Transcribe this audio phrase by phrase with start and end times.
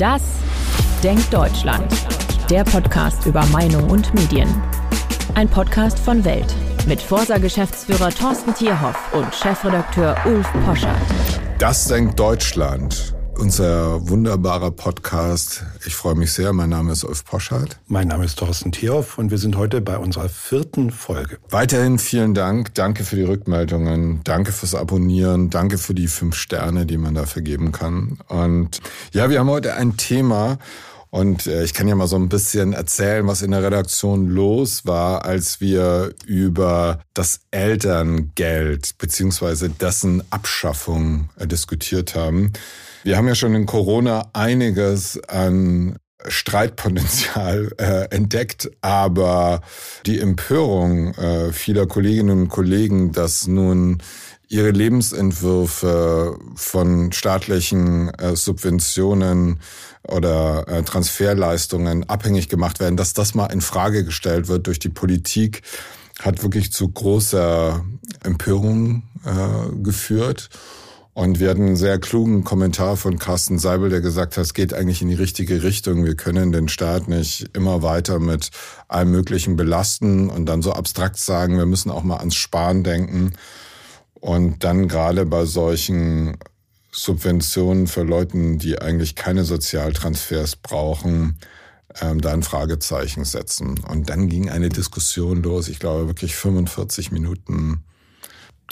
[0.00, 0.22] Das
[1.04, 1.92] Denkt Deutschland.
[2.48, 4.48] Der Podcast über Meinung und Medien.
[5.34, 6.54] Ein Podcast von Welt
[6.86, 10.96] mit Forsa-Geschäftsführer Thorsten Tierhoff und Chefredakteur Ulf Poschert.
[11.58, 15.64] Das Denkt Deutschland unser wunderbarer Podcast.
[15.86, 16.52] Ich freue mich sehr.
[16.52, 17.78] Mein Name ist Ulf Poschardt.
[17.86, 21.38] Mein Name ist Thorsten Tierhoff und wir sind heute bei unserer vierten Folge.
[21.48, 22.74] Weiterhin vielen Dank.
[22.74, 24.20] Danke für die Rückmeldungen.
[24.24, 25.48] Danke fürs Abonnieren.
[25.48, 28.18] Danke für die fünf Sterne, die man da vergeben kann.
[28.28, 28.80] Und
[29.12, 30.58] ja, wir haben heute ein Thema,
[31.10, 34.86] und äh, ich kann ja mal so ein bisschen erzählen, was in der Redaktion los
[34.86, 42.52] war, als wir über das Elterngeld beziehungsweise dessen Abschaffung äh, diskutiert haben.
[43.02, 45.96] Wir haben ja schon in Corona einiges an
[46.26, 49.62] Streitpotenzial äh, entdeckt, aber
[50.06, 54.02] die Empörung äh, vieler Kolleginnen und Kollegen, dass nun
[54.50, 59.60] ihre Lebensentwürfe von staatlichen äh, Subventionen
[60.06, 64.88] oder äh, Transferleistungen abhängig gemacht werden, dass das mal in Frage gestellt wird durch die
[64.88, 65.62] Politik,
[66.18, 67.84] hat wirklich zu großer
[68.24, 70.50] Empörung äh, geführt.
[71.12, 74.74] Und wir hatten einen sehr klugen Kommentar von Carsten Seibel, der gesagt hat, es geht
[74.74, 76.04] eigentlich in die richtige Richtung.
[76.04, 78.50] Wir können den Staat nicht immer weiter mit
[78.88, 83.34] allem Möglichen belasten und dann so abstrakt sagen, wir müssen auch mal ans Sparen denken.
[84.20, 86.36] Und dann gerade bei solchen
[86.92, 91.38] Subventionen für Leuten, die eigentlich keine Sozialtransfers brauchen,
[92.00, 93.78] ähm, da ein Fragezeichen setzen.
[93.88, 97.82] Und dann ging eine Diskussion los, ich glaube wirklich 45 Minuten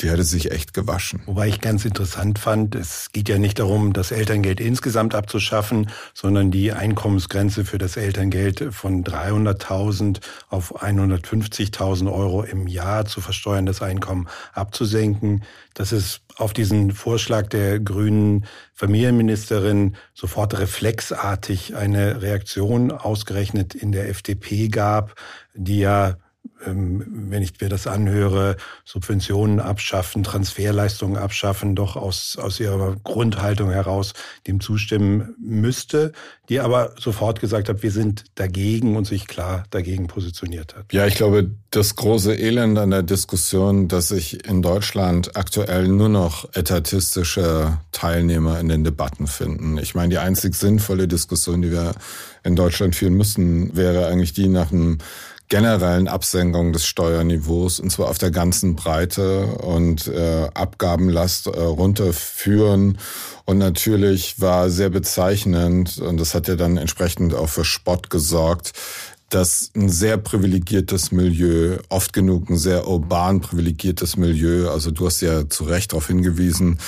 [0.01, 1.23] die hätte sich echt gewaschen.
[1.27, 6.51] Wobei ich ganz interessant fand, es geht ja nicht darum, das Elterngeld insgesamt abzuschaffen, sondern
[6.51, 13.83] die Einkommensgrenze für das Elterngeld von 300.000 auf 150.000 Euro im Jahr zu versteuern, das
[13.83, 15.43] Einkommen abzusenken.
[15.75, 24.09] Das ist auf diesen Vorschlag der grünen Familienministerin sofort reflexartig eine Reaktion ausgerechnet in der
[24.09, 25.15] FDP gab,
[25.55, 26.17] die ja
[26.65, 34.15] wenn ich mir das anhöre, Subventionen abschaffen, Transferleistungen abschaffen, doch aus, aus ihrer Grundhaltung heraus
[34.47, 36.13] dem zustimmen müsste,
[36.49, 40.93] die aber sofort gesagt hat, wir sind dagegen und sich klar dagegen positioniert hat.
[40.93, 46.09] Ja, ich glaube, das große Elend an der Diskussion, dass sich in Deutschland aktuell nur
[46.09, 49.79] noch etatistische Teilnehmer in den Debatten finden.
[49.79, 51.93] Ich meine, die einzig sinnvolle Diskussion, die wir
[52.43, 54.99] in Deutschland führen müssen, wäre eigentlich die nach einem
[55.49, 62.99] generellen Absenkung des Steuerniveaus und zwar auf der ganzen Breite und äh, Abgabenlast äh, runterführen.
[63.47, 68.73] Und natürlich war sehr bezeichnend, und das hat ja dann entsprechend auch für Spott gesorgt,
[69.31, 75.21] dass ein sehr privilegiertes Milieu, oft genug ein sehr urban privilegiertes Milieu, also du hast
[75.21, 76.79] ja zu Recht darauf hingewiesen,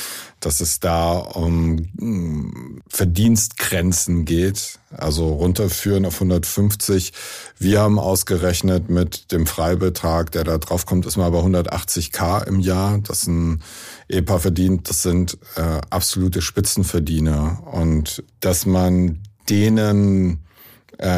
[0.41, 7.13] dass es da um hm, Verdienstgrenzen geht, also runterführen auf 150.
[7.59, 12.61] Wir haben ausgerechnet mit dem Freibetrag, der da drauf kommt, ist mal bei 180k im
[12.61, 12.99] Jahr.
[12.99, 13.63] Das ein
[14.09, 17.63] Ehepaar verdient, das sind äh, absolute Spitzenverdiener.
[17.71, 19.21] Und dass man
[19.51, 20.41] denen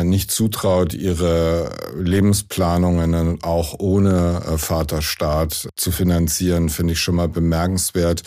[0.05, 8.23] nicht zutraut, ihre Lebensplanungen auch ohne äh, Vaterstaat zu finanzieren, finde ich schon mal bemerkenswert.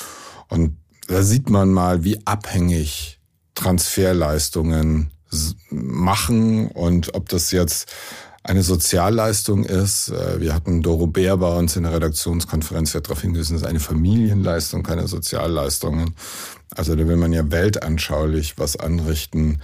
[0.49, 0.77] Und
[1.07, 3.19] da sieht man mal, wie abhängig
[3.53, 5.11] Transferleistungen
[5.69, 7.91] machen und ob das jetzt
[8.44, 10.09] eine Sozialleistung ist.
[10.09, 13.67] Äh, wir hatten Doro Bär bei uns in der Redaktionskonferenz ja darauf hingewiesen, es ist
[13.67, 16.15] eine Familienleistung, keine Sozialleistungen.
[16.75, 19.61] Also da will man ja weltanschaulich was anrichten.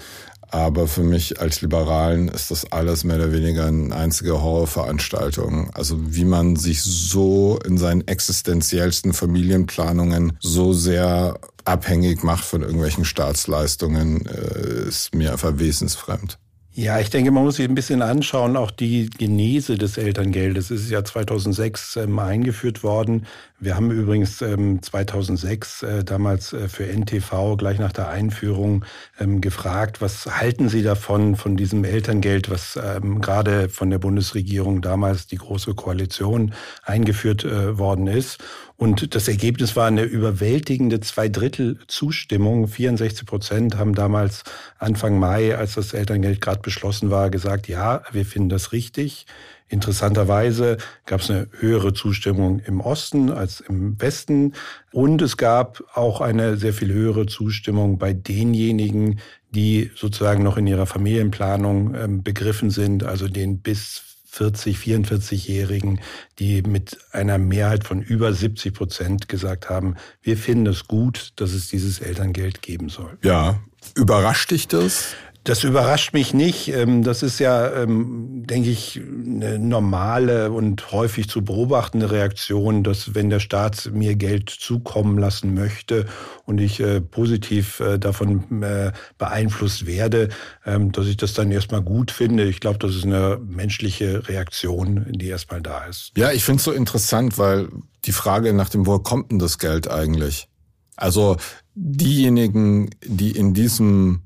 [0.51, 5.69] Aber für mich als Liberalen ist das alles mehr oder weniger eine einzige Horrorveranstaltung.
[5.73, 13.06] Also wie man sich so in seinen existenziellsten Familienplanungen so sehr abhängig macht von irgendwelchen
[13.06, 16.38] Staatsleistungen, äh, ist mir einfach wesensfremd.
[16.74, 20.72] Ja, ich denke, man muss sich ein bisschen anschauen, auch die Genese des Elterngeldes.
[20.72, 23.28] Es ist ja 2006 ähm, eingeführt worden.
[23.59, 28.86] Wir haben übrigens ähm, 2006 äh, damals äh, für NTV gleich nach der Einführung
[29.19, 34.81] ähm, gefragt, was halten Sie davon, von diesem Elterngeld, was ähm, gerade von der Bundesregierung
[34.81, 36.54] damals die Große Koalition
[36.84, 38.42] eingeführt äh, worden ist.
[38.81, 42.68] Und das Ergebnis war eine überwältigende Zweidrittel Zustimmung.
[42.68, 44.42] 64 Prozent haben damals
[44.80, 49.28] Anfang Mai, als das Elterngeld gerade beschlossen war, gesagt, ja, wir finden das richtig.
[49.68, 54.54] Interessanterweise gab es eine höhere Zustimmung im Osten als im Westen.
[54.92, 59.19] Und es gab auch eine sehr viel höhere Zustimmung bei denjenigen,
[59.51, 66.00] die sozusagen noch in ihrer Familienplanung ähm, begriffen sind, also den bis 40, 44-Jährigen,
[66.39, 71.51] die mit einer Mehrheit von über 70 Prozent gesagt haben, wir finden es gut, dass
[71.51, 73.18] es dieses Elterngeld geben soll.
[73.24, 73.60] Ja,
[73.95, 75.16] Überrascht dich das?
[75.44, 76.68] Das überrascht mich nicht.
[76.68, 83.15] Ähm, das ist ja, ähm, denke ich, eine normale und häufig zu beobachtende Reaktion, dass
[83.15, 86.06] wenn der Staat mir Geld zukommen lassen möchte
[86.45, 90.27] und ich äh, positiv äh, davon äh, beeinflusst werde,
[90.65, 92.44] ähm, dass ich das dann erstmal gut finde.
[92.44, 96.12] Ich glaube, das ist eine menschliche Reaktion, die erstmal da ist.
[96.18, 97.69] Ja, ich finde es so interessant, weil
[98.04, 100.50] die Frage nach dem, woher kommt denn das Geld eigentlich?
[100.97, 101.38] Also
[101.74, 104.24] diejenigen, die in diesem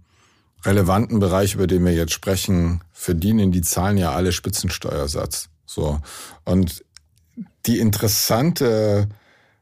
[0.66, 5.50] relevanten Bereich, über den wir jetzt sprechen, verdienen die zahlen ja alle Spitzensteuersatz.
[5.66, 6.00] So.
[6.44, 6.84] Und
[7.66, 9.10] die interessante,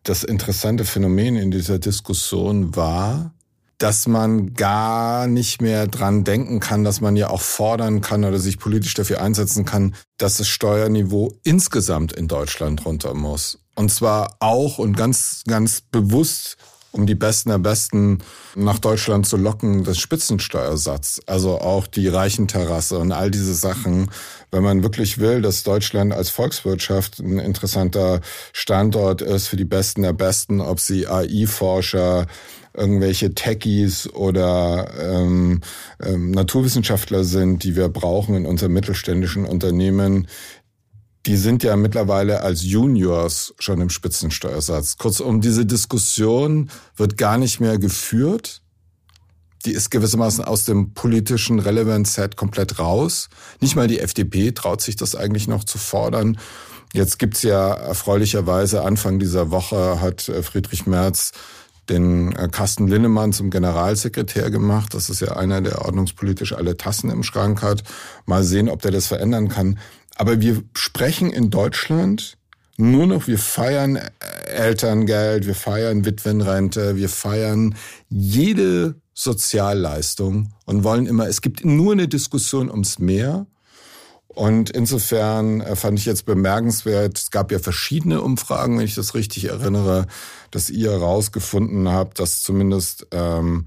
[0.03, 3.33] das interessante Phänomen in dieser Diskussion war,
[3.77, 8.39] dass man gar nicht mehr dran denken kann, dass man ja auch fordern kann oder
[8.39, 13.59] sich politisch dafür einsetzen kann, dass das Steuerniveau insgesamt in Deutschland runter muss.
[13.75, 16.57] Und zwar auch und ganz, ganz bewusst
[16.93, 18.19] um die Besten der Besten
[18.55, 21.19] nach Deutschland zu locken, das Spitzensteuersatz.
[21.25, 24.11] Also auch die Reichenterrasse und all diese Sachen.
[24.51, 28.21] Wenn man wirklich will, dass Deutschland als Volkswirtschaft ein interessanter
[28.53, 32.27] Standort ist für die Besten der Besten, ob sie AI-Forscher,
[32.75, 35.61] irgendwelche Techies oder ähm,
[36.01, 40.27] ähm, Naturwissenschaftler sind, die wir brauchen in unseren mittelständischen Unternehmen,
[41.25, 44.97] die sind ja mittlerweile als Juniors schon im Spitzensteuersatz.
[44.97, 48.61] Kurzum, diese Diskussion wird gar nicht mehr geführt.
[49.65, 53.29] Die ist gewissermaßen aus dem politischen Relevance-Set komplett raus.
[53.61, 56.37] Nicht mal die FDP traut sich das eigentlich noch zu fordern.
[56.91, 61.31] Jetzt gibt's ja erfreulicherweise Anfang dieser Woche hat äh, Friedrich Merz
[61.89, 64.93] den äh, Carsten Linnemann zum Generalsekretär gemacht.
[64.93, 67.83] Das ist ja einer, der ordnungspolitisch alle Tassen im Schrank hat.
[68.25, 69.79] Mal sehen, ob der das verändern kann.
[70.15, 72.37] Aber wir sprechen in Deutschland
[72.77, 73.99] nur noch, wir feiern
[74.45, 77.75] Elterngeld, wir feiern Witwenrente, wir feiern
[78.09, 83.45] jede Sozialleistung und wollen immer, es gibt nur eine Diskussion ums Mehr.
[84.27, 89.13] Und insofern äh, fand ich jetzt bemerkenswert, es gab ja verschiedene Umfragen, wenn ich das
[89.13, 90.07] richtig erinnere,
[90.49, 93.65] dass ihr herausgefunden habt, dass zumindest ähm,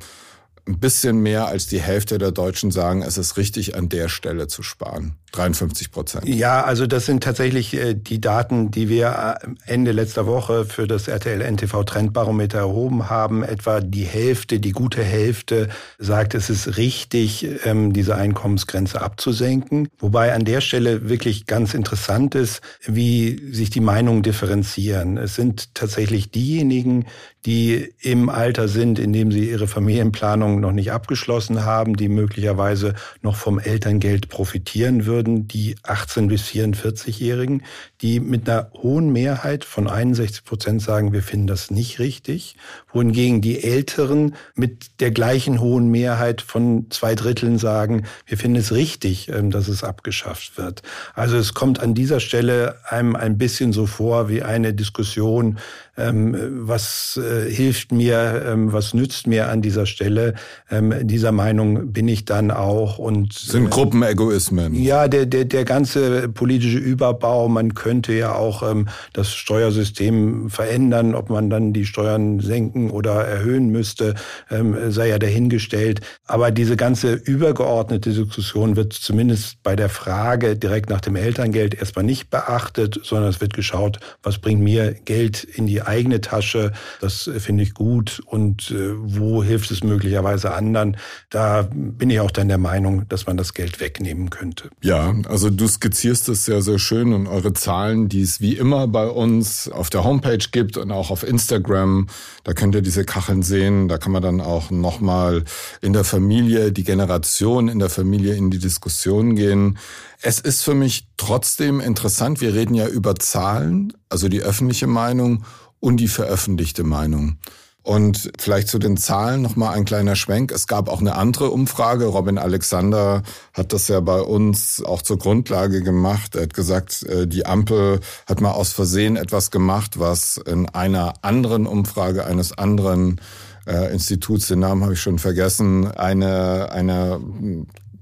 [0.66, 4.48] ein bisschen mehr als die Hälfte der Deutschen sagen, es ist richtig, an der Stelle
[4.48, 5.16] zu sparen.
[5.32, 6.28] 53 Prozent.
[6.28, 10.86] Ja, also das sind tatsächlich äh, die Daten, die wir äh, Ende letzter Woche für
[10.86, 13.42] das RTL NTV Trendbarometer erhoben haben.
[13.42, 15.68] Etwa die Hälfte, die gute Hälfte
[15.98, 19.88] sagt, es ist richtig, ähm, diese Einkommensgrenze abzusenken.
[19.98, 25.18] Wobei an der Stelle wirklich ganz interessant ist, wie sich die Meinungen differenzieren.
[25.18, 27.06] Es sind tatsächlich diejenigen,
[27.46, 32.94] die im Alter sind, in dem sie ihre Familienplanung noch nicht abgeschlossen haben, die möglicherweise
[33.22, 37.62] noch vom Elterngeld profitieren würden, die 18 bis 44-Jährigen,
[38.02, 42.56] die mit einer hohen Mehrheit von 61 Prozent sagen, wir finden das nicht richtig,
[42.92, 48.72] wohingegen die Älteren mit der gleichen hohen Mehrheit von zwei Dritteln sagen, wir finden es
[48.72, 50.82] richtig, ähm, dass es abgeschafft wird.
[51.14, 55.58] Also es kommt an dieser Stelle einem ein bisschen so vor wie eine Diskussion,
[55.96, 60.34] was äh, hilft mir, ähm, was nützt mir an dieser Stelle.
[60.70, 62.98] Ähm, dieser Meinung bin ich dann auch.
[62.98, 64.74] Und sind äh, Gruppenegoismen.
[64.74, 67.48] Ja, der der der ganze politische Überbau.
[67.48, 73.24] Man könnte ja auch ähm, das Steuersystem verändern, ob man dann die Steuern senken oder
[73.24, 74.14] erhöhen müsste,
[74.50, 76.00] ähm, sei ja dahingestellt.
[76.26, 82.04] Aber diese ganze übergeordnete Diskussion wird zumindest bei der Frage direkt nach dem Elterngeld erstmal
[82.04, 86.72] nicht beachtet, sondern es wird geschaut, was bringt mir Geld in die eigene Tasche.
[87.00, 88.22] Das finde ich gut.
[88.26, 90.96] Und äh, wo hilft es möglicherweise anderen?
[91.30, 94.70] Da bin ich auch dann der Meinung, dass man das Geld wegnehmen könnte.
[94.82, 98.86] Ja, also du skizzierst es sehr, sehr schön und eure Zahlen, die es wie immer
[98.88, 102.08] bei uns auf der Homepage gibt und auch auf Instagram,
[102.44, 103.88] da könnt ihr diese Kacheln sehen.
[103.88, 105.44] Da kann man dann auch nochmal
[105.80, 109.78] in der Familie, die Generation in der Familie in die Diskussion gehen.
[110.22, 112.40] Es ist für mich trotzdem interessant.
[112.40, 115.44] Wir reden ja über Zahlen, also die öffentliche Meinung
[115.80, 117.38] und die veröffentlichte Meinung.
[117.82, 120.50] Und vielleicht zu den Zahlen nochmal ein kleiner Schwenk.
[120.50, 122.06] Es gab auch eine andere Umfrage.
[122.06, 126.34] Robin Alexander hat das ja bei uns auch zur Grundlage gemacht.
[126.34, 131.14] Er hat gesagt, äh, die Ampel hat mal aus Versehen etwas gemacht, was in einer
[131.22, 133.20] anderen Umfrage eines anderen
[133.68, 137.20] äh, Instituts, den Namen habe ich schon vergessen, eine, eine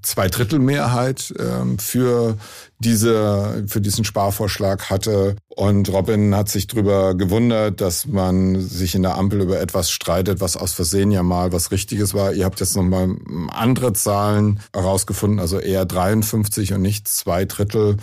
[0.05, 2.37] Zweidrittelmehrheit ähm, für
[2.79, 9.03] diese für diesen Sparvorschlag hatte und Robin hat sich darüber gewundert, dass man sich in
[9.03, 12.33] der Ampel über etwas streitet, was aus Versehen ja mal was Richtiges war.
[12.33, 13.17] Ihr habt jetzt nochmal
[13.49, 17.97] andere Zahlen herausgefunden, also eher 53 und nicht zwei Drittel.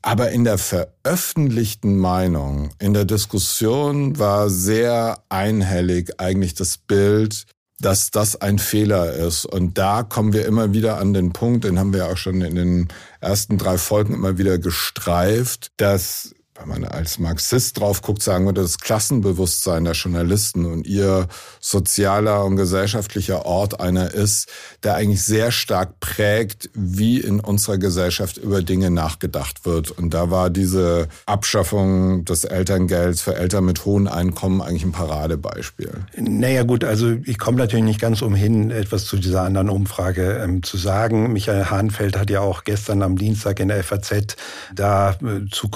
[0.00, 7.44] Aber in der veröffentlichten Meinung, in der Diskussion war sehr einhellig eigentlich das Bild,
[7.80, 9.44] dass das ein Fehler ist.
[9.44, 12.54] Und da kommen wir immer wieder an den Punkt, den haben wir auch schon in
[12.54, 12.88] den
[13.20, 18.52] ersten drei Folgen immer wieder gestreift, dass wenn man als Marxist drauf guckt, sagen wir
[18.52, 21.28] das Klassenbewusstsein der Journalisten und ihr
[21.60, 24.48] sozialer und gesellschaftlicher Ort einer ist,
[24.82, 29.90] der eigentlich sehr stark prägt, wie in unserer Gesellschaft über Dinge nachgedacht wird.
[29.90, 35.92] Und da war diese Abschaffung des Elterngelds für Eltern mit hohen Einkommen eigentlich ein Paradebeispiel.
[36.16, 40.62] Naja gut, also ich komme natürlich nicht ganz umhin, etwas zu dieser anderen Umfrage ähm,
[40.62, 41.32] zu sagen.
[41.32, 44.36] Michael Hahnfeld hat ja auch gestern am Dienstag in der FAZ
[44.74, 45.70] dazu äh,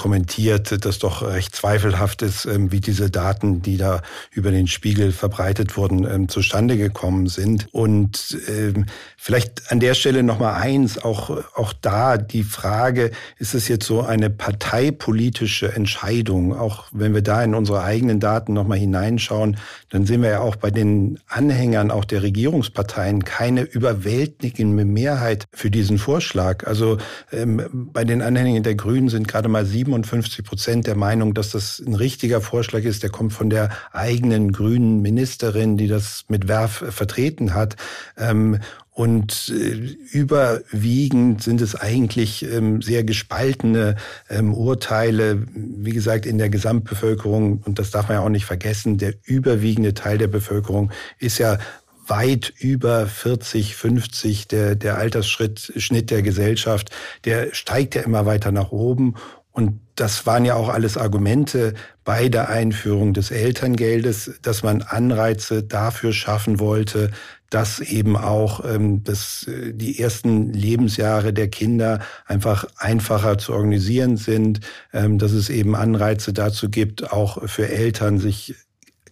[0.72, 5.12] kommentiert, das doch recht zweifelhaft ist, ähm, wie diese Daten, die da über den Spiegel
[5.12, 7.68] verbreitet wurden, ähm, zustande gekommen sind.
[7.72, 8.86] Und ähm,
[9.16, 13.86] vielleicht an der Stelle noch mal eins, auch, auch da die Frage, ist es jetzt
[13.86, 16.58] so eine parteipolitische Entscheidung?
[16.58, 19.56] Auch wenn wir da in unsere eigenen Daten noch mal hineinschauen,
[19.90, 25.70] dann sehen wir ja auch bei den Anhängern auch der Regierungsparteien keine überwältigende Mehrheit für
[25.70, 26.66] diesen Vorschlag.
[26.66, 26.98] Also
[27.30, 31.82] bei den Anhängern der Grünen sind gerade mal 57 Prozent Prozent der Meinung, dass das
[31.84, 33.02] ein richtiger Vorschlag ist.
[33.02, 37.74] Der kommt von der eigenen grünen Ministerin, die das mit Werf vertreten hat.
[38.16, 38.60] Ähm,
[38.92, 39.72] und äh,
[40.12, 43.96] überwiegend sind es eigentlich ähm, sehr gespaltene
[44.30, 47.60] ähm, Urteile, wie gesagt, in der Gesamtbevölkerung.
[47.64, 48.98] Und das darf man ja auch nicht vergessen.
[48.98, 51.58] Der überwiegende Teil der Bevölkerung ist ja
[52.06, 56.90] weit über 40, 50, der, der Altersschritt, Schnitt der Gesellschaft,
[57.24, 59.16] der steigt ja immer weiter nach oben.
[59.52, 65.62] Und das waren ja auch alles Argumente bei der Einführung des Elterngeldes, dass man Anreize
[65.62, 67.10] dafür schaffen wollte,
[67.50, 74.16] dass eben auch ähm, das, äh, die ersten Lebensjahre der Kinder einfach einfacher zu organisieren
[74.16, 74.60] sind,
[74.94, 78.54] ähm, dass es eben Anreize dazu gibt, auch für Eltern sich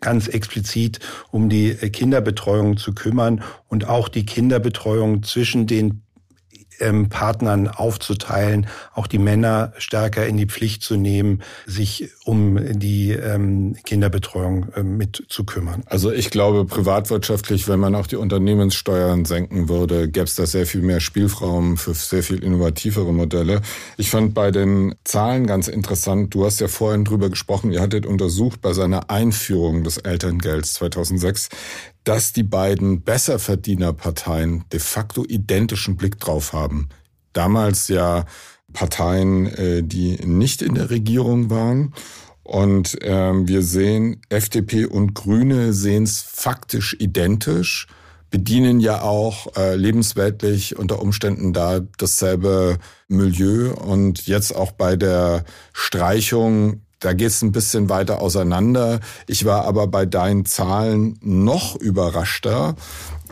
[0.01, 6.03] ganz explizit um die Kinderbetreuung zu kümmern und auch die Kinderbetreuung zwischen den
[6.81, 13.13] ähm, Partnern aufzuteilen, auch die Männer stärker in die Pflicht zu nehmen, sich um die
[13.13, 15.83] ähm, Kinderbetreuung ähm, mit zu kümmern.
[15.87, 20.67] Also ich glaube, privatwirtschaftlich, wenn man auch die Unternehmenssteuern senken würde, gäbe es da sehr
[20.67, 23.61] viel mehr Spielraum für sehr viel innovativere Modelle.
[23.97, 28.07] Ich fand bei den Zahlen ganz interessant, du hast ja vorhin drüber gesprochen, ihr hattet
[28.07, 31.49] untersucht bei seiner Einführung des Elterngelds 2006,
[32.05, 36.89] dass die beiden Besserverdienerparteien de facto identischen Blick drauf haben.
[37.33, 38.25] Damals ja
[38.73, 41.95] Parteien, äh, die nicht in der Regierung waren.
[42.43, 47.87] Und ähm, wir sehen, FDP und Grüne sehen es faktisch identisch,
[48.31, 52.79] bedienen ja auch äh, lebensweltlich unter Umständen da dasselbe
[53.09, 53.73] Milieu.
[53.75, 59.01] Und jetzt auch bei der Streichung da geht es ein bisschen weiter auseinander.
[59.27, 62.77] Ich war aber bei deinen Zahlen noch überraschter,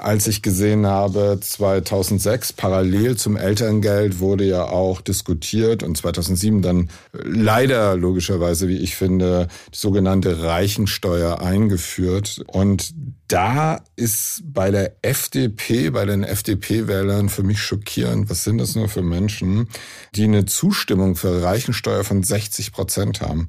[0.00, 6.90] als ich gesehen habe, 2006 parallel zum Elterngeld wurde ja auch diskutiert und 2007 dann
[7.12, 12.43] leider logischerweise, wie ich finde, die sogenannte Reichensteuer eingeführt.
[12.47, 12.95] Und
[13.28, 18.88] da ist bei der FDP, bei den FDP-Wählern für mich schockierend, was sind das nur
[18.88, 19.69] für Menschen,
[20.14, 23.49] die eine Zustimmung für Reichensteuer von 60 Prozent haben.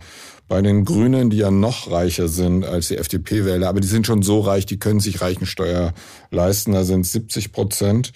[0.50, 4.24] Bei den Grünen, die ja noch reicher sind als die FDP-Wähler, aber die sind schon
[4.24, 5.94] so reich, die können sich Reichensteuer
[6.32, 8.12] leisten, da sind 70 Prozent.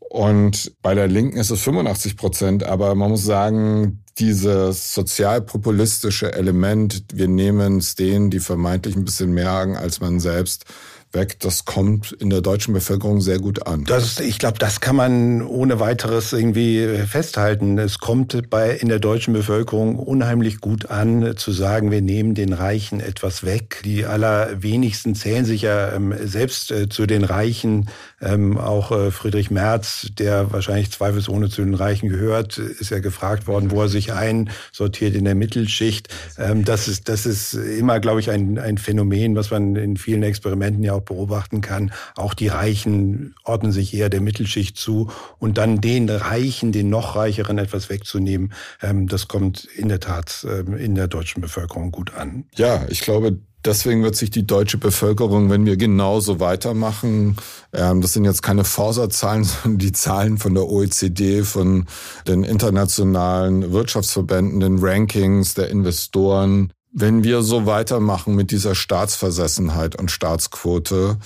[0.00, 7.04] Und bei der Linken ist es 85 Prozent, aber man muss sagen, dieses sozialpopulistische Element,
[7.14, 10.64] wir nehmen es denen, die vermeintlich ein bisschen mehr haben als man selbst,
[11.12, 11.38] weg.
[11.40, 13.84] Das kommt in der deutschen Bevölkerung sehr gut an.
[13.84, 17.78] Das, ich glaube, das kann man ohne weiteres irgendwie festhalten.
[17.78, 22.52] Es kommt bei, in der deutschen Bevölkerung unheimlich gut an, zu sagen, wir nehmen den
[22.52, 23.82] Reichen etwas weg.
[23.84, 27.88] Die allerwenigsten zählen sich ja ähm, selbst äh, zu den Reichen.
[28.20, 33.46] Ähm, auch äh, Friedrich Merz, der wahrscheinlich zweifelsohne zu den Reichen gehört, ist ja gefragt
[33.46, 36.08] worden, wo er sich einsortiert in der Mittelschicht.
[36.38, 40.22] Ähm, das ist, das ist immer, glaube ich, ein, ein Phänomen, was man in vielen
[40.22, 41.92] Experimenten ja auch beobachten kann.
[42.16, 47.16] Auch die Reichen ordnen sich eher der Mittelschicht zu und dann den Reichen, den noch
[47.16, 48.52] Reicheren etwas wegzunehmen,
[48.82, 52.44] ähm, das kommt in der Tat ähm, in der deutschen Bevölkerung gut an.
[52.56, 57.36] Ja, ich glaube, Deswegen wird sich die deutsche Bevölkerung, wenn wir genauso weitermachen,
[57.74, 61.86] ähm, das sind jetzt keine Forsa-Zahlen, sondern die Zahlen von der OECD, von
[62.26, 70.10] den internationalen Wirtschaftsverbänden, den Rankings der Investoren, wenn wir so weitermachen mit dieser Staatsversessenheit und
[70.10, 71.18] Staatsquote,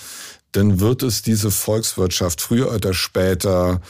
[0.53, 3.81] dann wird es diese Volkswirtschaft früher oder später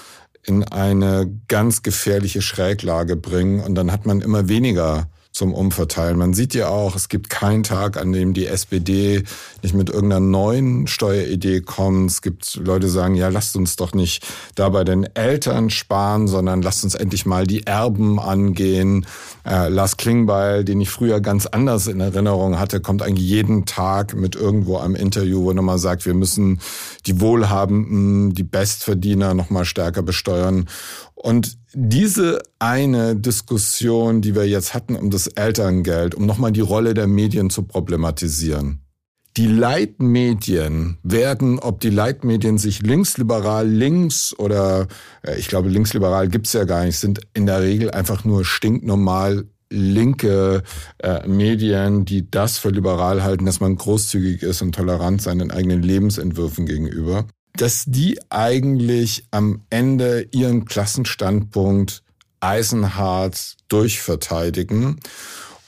[0.43, 6.17] in eine ganz gefährliche Schräglage bringen und dann hat man immer weniger zum Umverteilen.
[6.17, 9.25] Man sieht ja auch, es gibt keinen Tag, an dem die SPD
[9.63, 12.09] nicht mit irgendeiner neuen Steueridee kommt.
[12.09, 14.25] Es gibt Leute, die sagen, ja, lasst uns doch nicht
[14.55, 19.07] da bei den Eltern sparen, sondern lasst uns endlich mal die Erben angehen.
[19.45, 24.15] Äh, Lars Klingbeil, den ich früher ganz anders in Erinnerung hatte, kommt eigentlich jeden Tag
[24.15, 26.61] mit irgendwo am Interview, wo er nochmal sagt, wir müssen
[27.07, 30.67] die Wohlhabenden, die Bestverdiener nochmal stärker besteuern.
[31.25, 36.93] Und diese eine Diskussion, die wir jetzt hatten um das Elterngeld, um nochmal die Rolle
[36.93, 38.83] der Medien zu problematisieren.
[39.39, 44.87] Die Leitmedien werden, ob die Leitmedien sich linksliberal links oder
[45.23, 49.47] äh, ich glaube linksliberal gibt's ja gar nicht, sind in der Regel einfach nur stinknormal
[49.71, 50.63] linke
[50.99, 55.83] äh, Medien, die das für liberal halten, dass man großzügig ist und tolerant seinen eigenen
[55.83, 57.25] Lebensentwürfen gegenüber
[57.57, 62.03] dass die eigentlich am Ende ihren Klassenstandpunkt
[62.41, 65.01] eisenhart durchverteidigen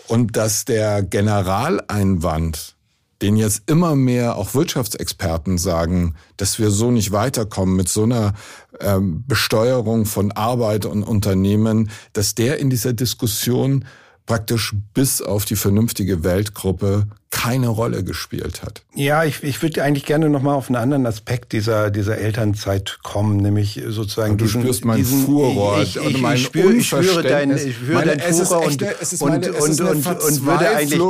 [0.08, 2.76] und dass der Generaleinwand,
[3.22, 8.34] den jetzt immer mehr auch Wirtschaftsexperten sagen, dass wir so nicht weiterkommen mit so einer
[8.80, 13.86] ähm, Besteuerung von Arbeit und Unternehmen, dass der in dieser Diskussion
[14.26, 18.82] praktisch bis auf die vernünftige Weltgruppe keine Rolle gespielt hat.
[18.94, 22.98] Ja, ich, ich würde eigentlich gerne noch mal auf einen anderen Aspekt dieser dieser Elternzeit
[23.02, 26.72] kommen, nämlich sozusagen und du diesen, spürst meinen diesen, Furor ich, ich, mein ich, spüre,
[26.72, 30.70] ich spüre dein, ich spüre dein Furor und, es und, meine, und, und, und würde
[30.70, 31.00] eigentlich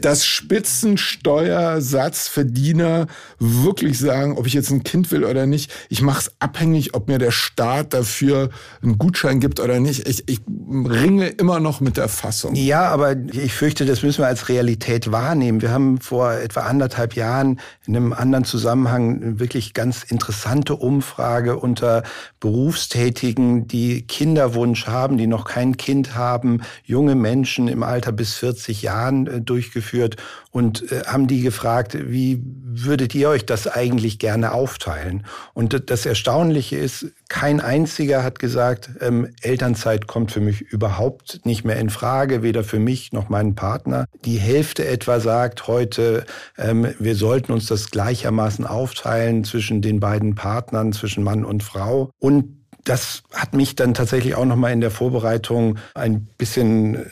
[0.00, 3.06] dass Spitzensteuersatzverdiener
[3.38, 7.08] wirklich sagen, ob ich jetzt ein Kind will oder nicht, ich mache es abhängig, ob
[7.08, 8.50] mir der Staat dafür
[8.82, 10.06] einen Gutschein gibt oder nicht.
[10.08, 12.54] Ich, ich ringe immer noch mit der Fassung.
[12.54, 15.62] Ja, aber ich fürchte, das müssen wir als Realität wahrnehmen.
[15.62, 21.56] Wir haben vor etwa anderthalb Jahren in einem anderen Zusammenhang eine wirklich ganz interessante Umfrage
[21.56, 22.02] unter
[22.40, 28.82] Berufstätigen, die Kinderwunsch haben, die noch kein Kind haben, junge Menschen im Alter bis 40
[28.82, 30.16] Jahren äh, durchgeführt
[30.50, 35.24] und äh, haben die gefragt, wie würdet ihr euch das eigentlich gerne aufteilen?
[35.54, 41.64] Und das Erstaunliche ist, kein einziger hat gesagt, ähm, Elternzeit kommt für mich überhaupt nicht
[41.64, 44.06] mehr in Frage, weder für mich noch meinen Partner.
[44.24, 46.24] Die Hälfte etwa sagt heute,
[46.56, 52.10] ähm, wir sollten uns das gleichermaßen aufteilen zwischen den beiden Partnern, zwischen Mann und Frau.
[52.18, 57.06] Und das hat mich dann tatsächlich auch noch mal in der Vorbereitung ein bisschen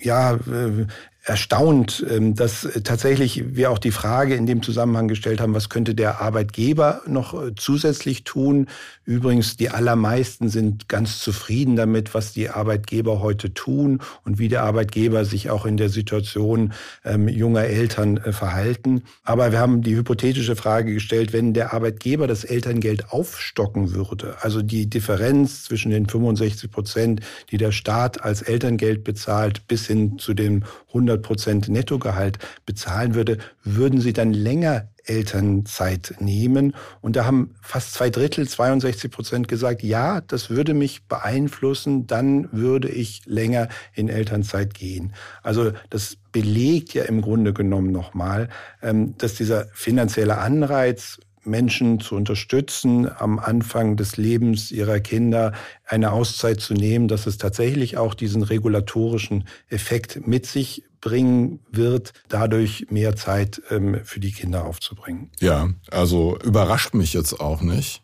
[0.00, 0.86] ja, äh,
[1.28, 5.94] erstaunt, ähm, dass tatsächlich wir auch die Frage in dem Zusammenhang gestellt haben, was könnte
[5.94, 8.66] der Arbeitgeber noch äh, zusätzlich tun?
[9.04, 14.62] Übrigens, die allermeisten sind ganz zufrieden damit, was die Arbeitgeber heute tun und wie der
[14.62, 16.72] Arbeitgeber sich auch in der Situation
[17.04, 19.02] ähm, junger Eltern äh, verhalten.
[19.22, 24.62] Aber wir haben die hypothetische Frage gestellt, wenn der Arbeitgeber das Elterngeld aufstocken würde, also
[24.62, 30.32] die Differenz zwischen den 65 Prozent, die der Staat als Elterngeld bezahlt, bis hin zu
[30.32, 36.74] den 100 100 Prozent Nettogehalt bezahlen würde, würden sie dann länger Elternzeit nehmen.
[37.00, 42.48] Und da haben fast zwei Drittel, 62 Prozent gesagt, ja, das würde mich beeinflussen, dann
[42.52, 45.14] würde ich länger in Elternzeit gehen.
[45.42, 48.48] Also das belegt ja im Grunde genommen nochmal,
[48.82, 51.18] ähm, dass dieser finanzielle Anreiz
[51.48, 55.52] Menschen zu unterstützen, am Anfang des Lebens ihrer Kinder
[55.86, 62.12] eine Auszeit zu nehmen, dass es tatsächlich auch diesen regulatorischen Effekt mit sich bringen wird,
[62.28, 65.30] dadurch mehr Zeit ähm, für die Kinder aufzubringen.
[65.40, 68.02] Ja, also überrascht mich jetzt auch nicht.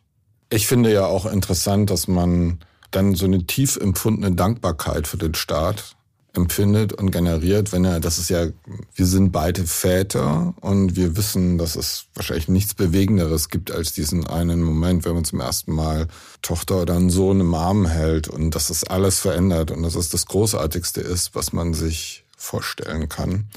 [0.51, 5.35] Ich finde ja auch interessant, dass man dann so eine tief empfundene Dankbarkeit für den
[5.35, 5.97] Staat
[6.35, 8.47] empfindet und generiert, wenn er, das ist ja,
[8.95, 14.27] wir sind beide Väter und wir wissen, dass es wahrscheinlich nichts Bewegenderes gibt als diesen
[14.27, 16.09] einen Moment, wenn man zum ersten Mal
[16.43, 20.09] Tochter oder einen Sohn im Arm hält und dass das alles verändert und dass es
[20.09, 23.49] das Großartigste ist, was man sich vorstellen kann.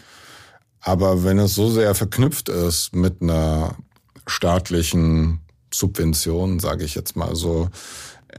[0.80, 3.76] Aber wenn es so sehr verknüpft ist mit einer
[4.28, 5.42] staatlichen
[5.74, 7.70] Subvention, sage ich jetzt mal so,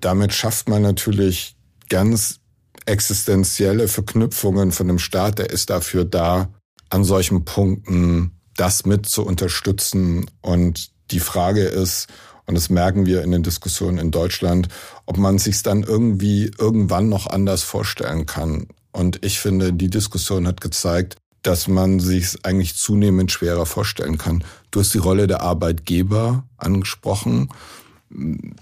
[0.01, 1.57] damit schafft man natürlich
[1.89, 2.41] ganz
[2.89, 6.49] existenzielle Verknüpfungen von einem Staat, der ist dafür da,
[6.91, 10.27] an solchen Punkten das mit zu unterstützen.
[10.41, 12.09] Und die Frage ist,
[12.47, 14.69] und das merken wir in den Diskussionen in Deutschland,
[15.05, 18.69] ob man sich dann irgendwie irgendwann noch anders vorstellen kann.
[18.91, 24.43] Und ich finde, die Diskussion hat gezeigt, dass man sich eigentlich zunehmend schwerer vorstellen kann.
[24.71, 27.51] Du hast die Rolle der Arbeitgeber angesprochen.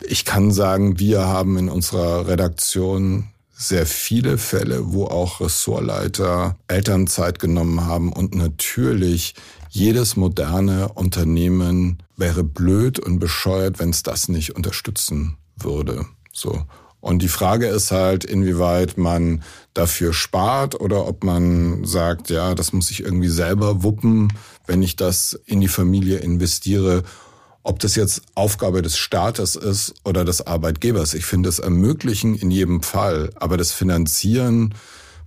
[0.06, 7.38] Ich kann sagen, wir haben in unserer Redaktion sehr viele Fälle, wo auch Ressortleiter Elternzeit
[7.38, 9.34] genommen haben und natürlich
[9.70, 16.06] jedes moderne Unternehmen wäre blöd und bescheuert, wenn es das nicht unterstützen würde.
[16.32, 16.64] So.
[17.00, 19.42] Und die Frage ist halt, inwieweit man
[19.74, 24.32] dafür spart oder ob man sagt, ja, das muss ich irgendwie selber wuppen,
[24.66, 27.04] wenn ich das in die Familie investiere.
[27.68, 31.14] Ob das jetzt Aufgabe des Staates ist oder des Arbeitgebers.
[31.14, 34.72] Ich finde es ermöglichen in jedem Fall, aber das Finanzieren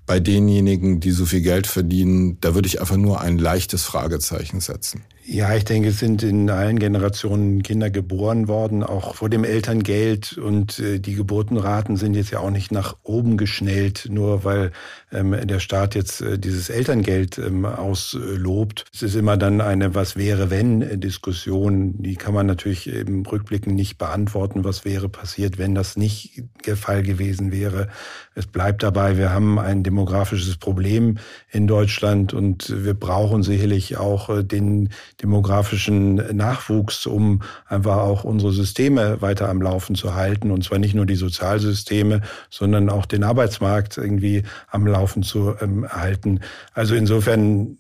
[0.06, 4.62] bei denjenigen, die so viel Geld verdienen, da würde ich einfach nur ein leichtes Fragezeichen
[4.62, 5.04] setzen.
[5.32, 10.40] Ja, ich denke, es sind in allen Generationen Kinder geboren worden, auch vor dem Elterngeld.
[10.40, 14.72] Und äh, die Geburtenraten sind jetzt ja auch nicht nach oben geschnellt, nur weil
[15.12, 18.86] ähm, der Staat jetzt äh, dieses Elterngeld ähm, auslobt.
[18.92, 22.02] Es ist immer dann eine Was wäre wenn äh, Diskussion.
[22.02, 24.64] Die kann man natürlich im Rückblicken nicht beantworten.
[24.64, 27.90] Was wäre passiert, wenn das nicht der Fall gewesen wäre?
[28.34, 31.20] Es bleibt dabei, wir haben ein demografisches Problem
[31.52, 34.90] in Deutschland und wir brauchen sicherlich auch den
[35.22, 40.52] demografischen Nachwuchs, um einfach auch unsere Systeme weiter am Laufen zu halten.
[40.52, 45.88] Und zwar nicht nur die Sozialsysteme, sondern auch den Arbeitsmarkt irgendwie am Laufen zu ähm,
[45.88, 46.40] halten.
[46.74, 47.78] Also insofern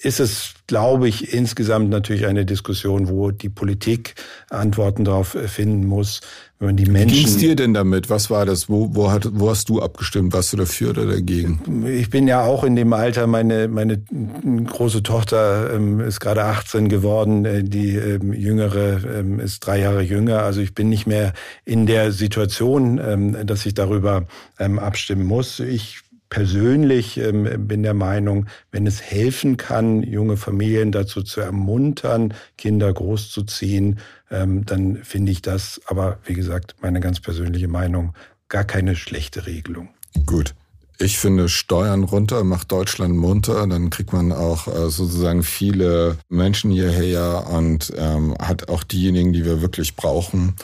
[0.00, 4.14] ist es, glaube ich, insgesamt natürlich eine Diskussion, wo die Politik
[4.50, 6.20] Antworten darauf finden muss.
[6.58, 8.08] Wenn die Menschen, Wie ging's dir denn damit?
[8.08, 8.70] Was war das?
[8.70, 10.32] Wo, wo, hat, wo hast du abgestimmt?
[10.32, 11.84] Warst du dafür oder dagegen?
[11.86, 16.88] Ich bin ja auch in dem Alter, meine, meine große Tochter ähm, ist gerade 18
[16.88, 20.44] geworden, äh, die ähm, jüngere ähm, ist drei Jahre jünger.
[20.44, 21.34] Also ich bin nicht mehr
[21.66, 24.26] in der Situation, ähm, dass ich darüber
[24.58, 25.60] ähm, abstimmen muss.
[25.60, 32.34] Ich persönlich ähm, bin der Meinung, wenn es helfen kann, junge Familien dazu zu ermuntern,
[32.58, 33.98] Kinder großzuziehen,
[34.30, 38.14] ähm, dann finde ich das, aber wie gesagt, meine ganz persönliche Meinung,
[38.48, 39.88] gar keine schlechte Regelung.
[40.24, 40.54] Gut.
[40.98, 46.70] Ich finde Steuern runter macht Deutschland munter, dann kriegt man auch äh, sozusagen viele Menschen
[46.70, 50.56] hierher und ähm, hat auch diejenigen, die wir wirklich brauchen.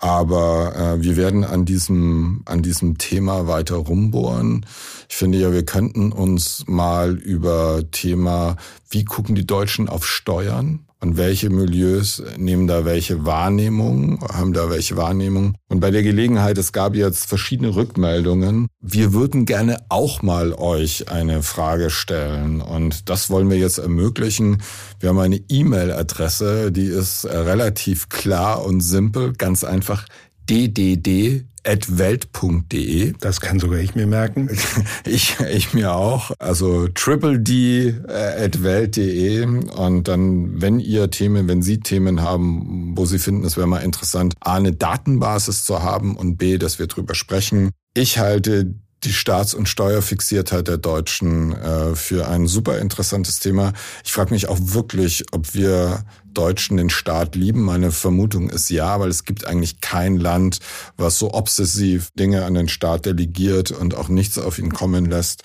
[0.00, 4.64] Aber äh, wir werden an diesem, an diesem Thema weiter rumbohren.
[5.10, 8.56] Ich finde ja, wir könnten uns mal über Thema,
[8.88, 10.86] wie gucken die Deutschen auf Steuern?
[11.02, 15.54] Und welche Milieus nehmen da welche Wahrnehmung, haben da welche Wahrnehmung?
[15.68, 18.68] Und bei der Gelegenheit, es gab jetzt verschiedene Rückmeldungen.
[18.82, 22.60] Wir würden gerne auch mal euch eine Frage stellen.
[22.60, 24.62] Und das wollen wir jetzt ermöglichen.
[24.98, 30.04] Wir haben eine E-Mail-Adresse, die ist relativ klar und simpel, ganz einfach
[30.50, 33.12] ddd welt.de.
[33.20, 34.48] Das kann sogar ich mir merken.
[35.06, 36.32] Ich, ich mir auch.
[36.38, 43.06] Also triple d at welt.de und dann, wenn ihr Themen, wenn Sie Themen haben, wo
[43.06, 46.86] Sie finden, es wäre mal interessant, A, eine Datenbasis zu haben und B, dass wir
[46.86, 47.70] drüber sprechen.
[47.94, 53.72] Ich halte die Staats- und Steuerfixiertheit der Deutschen äh, für ein super interessantes Thema.
[54.04, 57.62] Ich frage mich auch wirklich, ob wir Deutschen den Staat lieben.
[57.62, 60.60] Meine Vermutung ist ja, weil es gibt eigentlich kein Land,
[60.96, 65.42] was so obsessiv Dinge an den Staat delegiert und auch nichts auf ihn kommen lässt.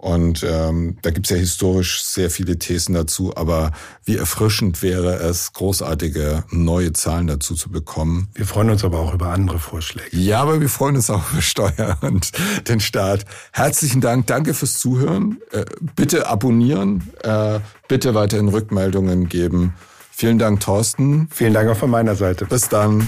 [0.00, 3.72] Und ähm, da gibt's ja historisch sehr viele Thesen dazu, aber
[4.06, 8.28] wie erfrischend wäre es, großartige neue Zahlen dazu zu bekommen.
[8.32, 10.16] Wir freuen uns aber auch über andere Vorschläge.
[10.16, 12.32] Ja, aber wir freuen uns auch über Steuer und
[12.66, 13.26] den Staat.
[13.52, 15.36] Herzlichen Dank, danke fürs Zuhören.
[15.52, 19.74] Äh, bitte abonnieren, äh, bitte weiterhin Rückmeldungen geben.
[20.10, 21.28] Vielen Dank, Thorsten.
[21.30, 22.46] Vielen Dank auch von meiner Seite.
[22.46, 23.06] Bis dann.